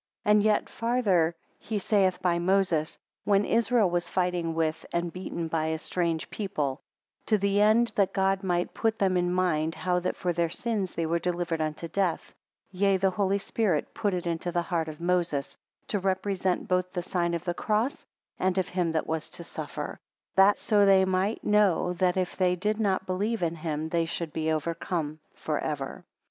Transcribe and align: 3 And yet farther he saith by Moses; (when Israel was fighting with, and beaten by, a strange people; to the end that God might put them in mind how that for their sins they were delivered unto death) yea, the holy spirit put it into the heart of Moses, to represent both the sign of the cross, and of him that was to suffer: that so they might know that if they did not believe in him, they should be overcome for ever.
3 0.23 0.31
And 0.31 0.41
yet 0.41 0.67
farther 0.67 1.35
he 1.59 1.77
saith 1.77 2.23
by 2.23 2.39
Moses; 2.39 2.97
(when 3.23 3.45
Israel 3.45 3.87
was 3.87 4.09
fighting 4.09 4.55
with, 4.55 4.83
and 4.91 5.13
beaten 5.13 5.47
by, 5.47 5.67
a 5.67 5.77
strange 5.77 6.27
people; 6.31 6.81
to 7.27 7.37
the 7.37 7.61
end 7.61 7.91
that 7.93 8.11
God 8.11 8.41
might 8.41 8.73
put 8.73 8.97
them 8.97 9.15
in 9.15 9.31
mind 9.31 9.75
how 9.75 9.99
that 9.99 10.15
for 10.15 10.33
their 10.33 10.49
sins 10.49 10.95
they 10.95 11.05
were 11.05 11.19
delivered 11.19 11.61
unto 11.61 11.87
death) 11.87 12.33
yea, 12.71 12.97
the 12.97 13.11
holy 13.11 13.37
spirit 13.37 13.93
put 13.93 14.15
it 14.15 14.25
into 14.25 14.51
the 14.51 14.63
heart 14.63 14.87
of 14.87 15.01
Moses, 15.01 15.55
to 15.89 15.99
represent 15.99 16.67
both 16.67 16.91
the 16.91 17.03
sign 17.03 17.35
of 17.35 17.43
the 17.45 17.53
cross, 17.53 18.03
and 18.39 18.57
of 18.57 18.69
him 18.69 18.93
that 18.93 19.05
was 19.05 19.29
to 19.29 19.43
suffer: 19.43 19.99
that 20.33 20.57
so 20.57 20.83
they 20.83 21.05
might 21.05 21.43
know 21.43 21.93
that 21.93 22.17
if 22.17 22.35
they 22.35 22.55
did 22.55 22.79
not 22.79 23.05
believe 23.05 23.43
in 23.43 23.53
him, 23.53 23.87
they 23.89 24.05
should 24.07 24.33
be 24.33 24.51
overcome 24.51 25.19
for 25.35 25.59
ever. 25.59 26.03